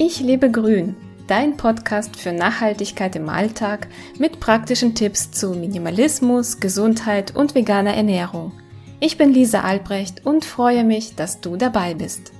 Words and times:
Ich 0.00 0.20
lebe 0.20 0.48
grün, 0.48 0.94
dein 1.26 1.56
Podcast 1.56 2.14
für 2.14 2.30
Nachhaltigkeit 2.30 3.16
im 3.16 3.28
Alltag 3.28 3.88
mit 4.16 4.38
praktischen 4.38 4.94
Tipps 4.94 5.32
zu 5.32 5.50
Minimalismus, 5.54 6.60
Gesundheit 6.60 7.34
und 7.34 7.56
veganer 7.56 7.94
Ernährung. 7.94 8.52
Ich 9.00 9.18
bin 9.18 9.32
Lisa 9.32 9.62
Albrecht 9.62 10.24
und 10.24 10.44
freue 10.44 10.84
mich, 10.84 11.16
dass 11.16 11.40
du 11.40 11.56
dabei 11.56 11.94
bist. 11.94 12.32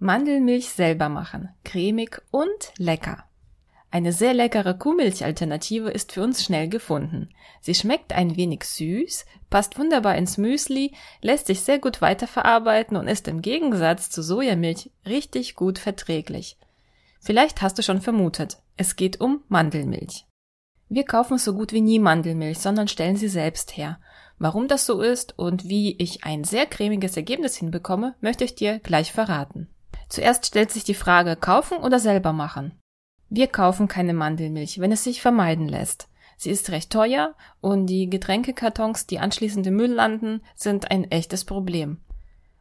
Mandelmilch 0.00 0.68
selber 0.68 1.08
machen, 1.08 1.48
cremig 1.64 2.20
und 2.30 2.74
lecker. 2.76 3.24
Eine 3.90 4.12
sehr 4.12 4.34
leckere 4.34 4.74
Kuhmilchalternative 4.74 5.90
ist 5.90 6.12
für 6.12 6.22
uns 6.22 6.44
schnell 6.44 6.68
gefunden. 6.68 7.30
Sie 7.62 7.74
schmeckt 7.74 8.12
ein 8.12 8.36
wenig 8.36 8.64
süß, 8.64 9.24
passt 9.48 9.78
wunderbar 9.78 10.16
ins 10.16 10.36
Müsli, 10.36 10.92
lässt 11.22 11.46
sich 11.46 11.60
sehr 11.60 11.78
gut 11.78 12.02
weiterverarbeiten 12.02 12.98
und 12.98 13.08
ist 13.08 13.28
im 13.28 13.40
Gegensatz 13.40 14.10
zu 14.10 14.22
Sojamilch 14.22 14.90
richtig 15.06 15.54
gut 15.54 15.78
verträglich. 15.78 16.58
Vielleicht 17.20 17.62
hast 17.62 17.78
du 17.78 17.82
schon 17.82 18.02
vermutet, 18.02 18.58
es 18.76 18.94
geht 18.94 19.20
um 19.20 19.42
Mandelmilch. 19.48 20.26
Wir 20.90 21.04
kaufen 21.04 21.38
so 21.38 21.54
gut 21.54 21.72
wie 21.72 21.80
nie 21.80 21.98
Mandelmilch, 21.98 22.58
sondern 22.58 22.88
stellen 22.88 23.16
sie 23.16 23.28
selbst 23.28 23.76
her. 23.76 23.98
Warum 24.38 24.68
das 24.68 24.86
so 24.86 25.00
ist 25.00 25.38
und 25.38 25.68
wie 25.68 25.96
ich 25.96 26.24
ein 26.24 26.44
sehr 26.44 26.66
cremiges 26.66 27.16
Ergebnis 27.16 27.56
hinbekomme, 27.56 28.14
möchte 28.20 28.44
ich 28.44 28.54
dir 28.54 28.78
gleich 28.78 29.12
verraten. 29.12 29.68
Zuerst 30.08 30.46
stellt 30.46 30.70
sich 30.70 30.84
die 30.84 30.94
Frage, 30.94 31.36
kaufen 31.36 31.78
oder 31.78 31.98
selber 31.98 32.32
machen? 32.32 32.77
Wir 33.30 33.46
kaufen 33.46 33.88
keine 33.88 34.14
Mandelmilch, 34.14 34.80
wenn 34.80 34.92
es 34.92 35.04
sich 35.04 35.20
vermeiden 35.20 35.68
lässt. 35.68 36.08
Sie 36.36 36.50
ist 36.50 36.70
recht 36.70 36.90
teuer 36.90 37.34
und 37.60 37.86
die 37.86 38.08
Getränkekartons, 38.08 39.06
die 39.06 39.18
anschließend 39.18 39.66
im 39.66 39.76
Müll 39.76 39.92
landen, 39.92 40.40
sind 40.54 40.90
ein 40.90 41.10
echtes 41.10 41.44
Problem. 41.44 41.98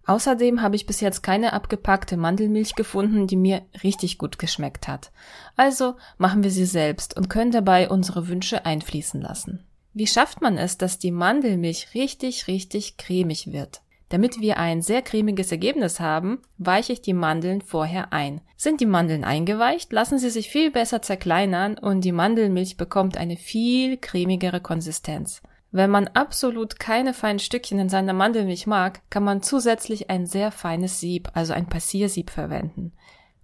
Außerdem 0.08 0.62
habe 0.62 0.76
ich 0.76 0.86
bis 0.86 1.02
jetzt 1.02 1.22
keine 1.22 1.54
abgepackte 1.54 2.18
Mandelmilch 2.18 2.76
gefunden, 2.76 3.28
die 3.28 3.36
mir 3.36 3.62
richtig 3.84 4.18
gut 4.18 4.40
geschmeckt 4.40 4.88
hat. 4.88 5.12
Also 5.58 5.96
machen 6.18 6.44
wir 6.44 6.52
sie 6.52 6.66
selbst 6.66 7.16
und 7.16 7.30
können 7.30 7.52
dabei 7.52 7.90
unsere 7.90 8.28
Wünsche 8.28 8.66
einfließen 8.66 9.22
lassen. 9.22 9.66
Wie 9.94 10.08
schafft 10.08 10.42
man 10.42 10.58
es, 10.58 10.78
dass 10.78 10.98
die 10.98 11.12
Mandelmilch 11.12 11.90
richtig, 11.94 12.48
richtig 12.48 12.98
cremig 12.98 13.52
wird? 13.52 13.82
Damit 14.10 14.40
wir 14.40 14.58
ein 14.58 14.82
sehr 14.82 15.02
cremiges 15.02 15.52
Ergebnis 15.52 16.00
haben, 16.00 16.42
weiche 16.58 16.94
ich 16.94 17.02
die 17.02 17.14
Mandeln 17.14 17.62
vorher 17.62 18.14
ein. 18.14 18.40
Sind 18.56 18.80
die 18.80 18.86
Mandeln 18.86 19.26
eingeweicht, 19.26 19.92
lassen 19.92 20.18
sie 20.18 20.30
sich 20.30 20.50
viel 20.50 20.72
besser 20.72 21.02
zerkleinern 21.02 21.78
und 21.78 22.02
die 22.02 22.14
Mandelmilch 22.14 22.78
bekommt 22.78 23.18
eine 23.18 23.36
viel 23.36 23.98
cremigere 23.98 24.62
Konsistenz. 24.62 25.42
Wenn 25.72 25.90
man 25.90 26.08
absolut 26.08 26.80
keine 26.80 27.14
feinen 27.14 27.40
Stückchen 27.40 27.80
in 27.80 27.90
seiner 27.90 28.14
Mandelmilch 28.14 28.66
mag, 28.66 29.02
kann 29.10 29.26
man 29.26 29.42
zusätzlich 29.42 30.10
ein 30.10 30.26
sehr 30.26 30.52
feines 30.52 31.02
Sieb, 31.02 31.30
also 31.34 31.52
ein 31.52 31.68
Passiersieb 31.68 32.30
verwenden. 32.30 32.94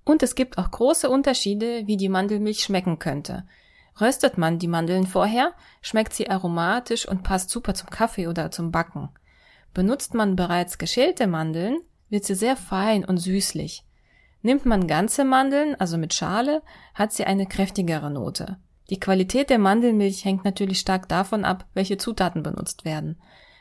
Und 0.05 0.23
es 0.23 0.35
gibt 0.35 0.57
auch 0.57 0.71
große 0.71 1.09
Unterschiede, 1.09 1.83
wie 1.85 1.97
die 1.97 2.09
Mandelmilch 2.09 2.63
schmecken 2.63 2.99
könnte. 2.99 3.45
Röstet 3.99 4.37
man 4.37 4.57
die 4.57 4.67
Mandeln 4.67 5.05
vorher, 5.05 5.53
schmeckt 5.81 6.13
sie 6.13 6.29
aromatisch 6.29 7.07
und 7.07 7.23
passt 7.23 7.49
super 7.49 7.73
zum 7.73 7.89
Kaffee 7.89 8.27
oder 8.27 8.49
zum 8.49 8.71
Backen. 8.71 9.09
Benutzt 9.73 10.13
man 10.13 10.35
bereits 10.35 10.77
geschälte 10.77 11.27
Mandeln, 11.27 11.79
wird 12.09 12.25
sie 12.25 12.35
sehr 12.35 12.55
fein 12.55 13.03
und 13.03 13.17
süßlich. 13.17 13.83
Nimmt 14.43 14.65
man 14.65 14.87
ganze 14.87 15.23
Mandeln, 15.25 15.75
also 15.75 15.97
mit 15.97 16.13
Schale, 16.13 16.61
hat 16.93 17.13
sie 17.13 17.25
eine 17.25 17.47
kräftigere 17.47 18.11
Note. 18.11 18.57
Die 18.89 18.99
Qualität 18.99 19.49
der 19.49 19.59
Mandelmilch 19.59 20.25
hängt 20.25 20.43
natürlich 20.43 20.79
stark 20.79 21.07
davon 21.07 21.45
ab, 21.45 21.65
welche 21.73 21.97
Zutaten 21.97 22.43
benutzt 22.43 22.85
werden. 22.85 23.17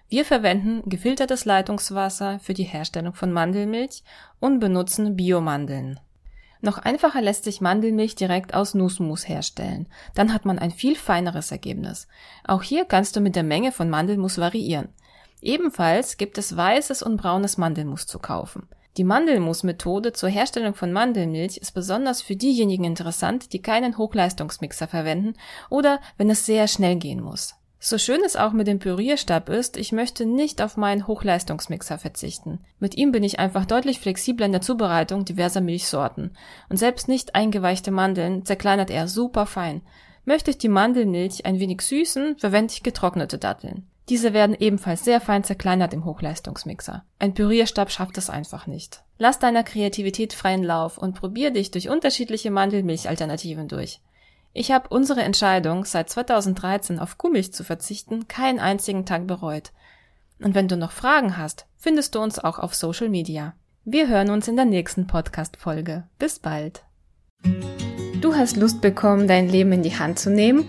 Wir 0.09 0.27
verwenden 0.27 0.83
gefiltertes 0.85 1.47
Leitungswasser 1.47 2.39
für 2.41 2.53
die 2.53 2.65
Herstellung 2.65 3.15
von 3.15 3.33
Mandelmilch 3.33 4.03
und 4.41 4.59
benutzen 4.59 5.17
Biomandeln. 5.17 6.01
Noch 6.61 6.79
einfacher 6.79 7.23
lässt 7.23 7.45
sich 7.45 7.61
Mandelmilch 7.61 8.15
direkt 8.15 8.55
aus 8.55 8.75
Nussmus 8.75 9.27
herstellen. 9.29 9.89
Dann 10.15 10.35
hat 10.35 10.45
man 10.45 10.59
ein 10.59 10.71
viel 10.71 10.97
feineres 10.97 11.51
Ergebnis. 11.51 12.09
Auch 12.45 12.63
hier 12.63 12.85
kannst 12.85 13.17
du 13.17 13.21
mit 13.21 13.37
der 13.37 13.42
Menge 13.42 13.73
von 13.73 13.89
Mandelmus 13.89 14.39
variieren. 14.39 14.89
Ebenfalls 15.42 16.17
gibt 16.17 16.39
es 16.39 16.57
weißes 16.57 17.03
und 17.03 17.17
braunes 17.17 17.58
Mandelmus 17.58 18.07
zu 18.07 18.20
kaufen. 18.20 18.69
Die 18.97 19.05
Mandelmus-Methode 19.05 20.13
zur 20.13 20.29
Herstellung 20.29 20.75
von 20.75 20.92
Mandelmilch 20.92 21.57
ist 21.57 21.73
besonders 21.73 22.23
für 22.23 22.36
diejenigen 22.36 22.85
interessant, 22.85 23.53
die 23.53 23.61
keinen 23.61 23.98
Hochleistungsmixer 23.98 24.86
verwenden 24.86 25.35
oder 25.69 26.01
wenn 26.17 26.30
es 26.30 26.47
sehr 26.47 26.69
schnell 26.69 26.97
gehen 26.97 27.20
muss. 27.20 27.55
So 27.80 27.98
schön 27.98 28.20
es 28.25 28.36
auch 28.36 28.53
mit 28.53 28.69
dem 28.69 28.79
Pürierstab 28.79 29.48
ist, 29.48 29.77
ich 29.77 29.91
möchte 29.91 30.25
nicht 30.25 30.63
auf 30.63 30.77
meinen 30.77 31.08
Hochleistungsmixer 31.08 31.98
verzichten. 31.98 32.61
Mit 32.79 32.97
ihm 32.97 33.11
bin 33.11 33.24
ich 33.24 33.41
einfach 33.41 33.64
deutlich 33.64 33.98
flexibler 33.98 34.47
in 34.47 34.53
der 34.53 34.61
Zubereitung 34.61 35.24
diverser 35.24 35.61
Milchsorten. 35.61 36.36
Und 36.69 36.77
selbst 36.77 37.09
nicht 37.09 37.35
eingeweichte 37.35 37.91
Mandeln 37.91 38.45
zerkleinert 38.45 38.91
er 38.91 39.09
super 39.09 39.47
fein. 39.47 39.80
Möchte 40.24 40.53
ich 40.53 40.59
die 40.59 40.69
Mandelmilch 40.69 41.45
ein 41.45 41.59
wenig 41.59 41.80
süßen, 41.80 42.36
verwende 42.39 42.73
ich 42.73 42.85
getrocknete 42.85 43.39
Datteln. 43.39 43.89
Diese 44.12 44.34
werden 44.34 44.55
ebenfalls 44.61 45.06
sehr 45.06 45.23
fein 45.23 45.42
zerkleinert 45.42 45.95
im 45.95 46.05
Hochleistungsmixer. 46.05 47.02
Ein 47.18 47.33
Pürierstab 47.33 47.90
schafft 47.90 48.18
es 48.18 48.28
einfach 48.28 48.67
nicht. 48.67 49.05
Lass 49.17 49.39
deiner 49.39 49.64
Kreativität 49.64 50.34
freien 50.34 50.62
Lauf 50.62 50.98
und 50.98 51.14
probier 51.14 51.50
dich 51.50 51.70
durch 51.70 51.89
unterschiedliche 51.89 52.50
Mandelmilchalternativen 52.50 53.68
durch. 53.68 54.02
Ich 54.52 54.70
habe 54.70 54.90
unsere 54.90 55.23
Entscheidung, 55.23 55.86
seit 55.86 56.11
2013 56.11 56.98
auf 56.98 57.17
Kuhmilch 57.17 57.55
zu 57.55 57.64
verzichten, 57.64 58.28
keinen 58.28 58.58
einzigen 58.58 59.06
Tag 59.06 59.27
bereut. 59.27 59.73
Und 60.39 60.55
wenn 60.55 60.68
du 60.68 60.77
noch 60.77 60.92
Fragen 60.92 61.39
hast, 61.39 61.64
findest 61.79 62.14
du 62.14 62.20
uns 62.20 62.39
auch 62.39 62.58
auf 62.58 62.74
Social 62.74 63.08
Media. 63.08 63.55
Wir 63.86 64.08
hören 64.08 64.29
uns 64.29 64.46
in 64.46 64.56
der 64.56 64.67
nächsten 64.67 65.06
Podcast-Folge. 65.06 66.06
Bis 66.18 66.39
bald. 66.39 66.84
Du 68.20 68.34
hast 68.34 68.58
Lust 68.58 68.83
bekommen, 68.83 69.27
dein 69.27 69.48
Leben 69.48 69.73
in 69.73 69.83
die 69.83 69.98
Hand 69.98 70.18
zu 70.18 70.29
nehmen? 70.29 70.68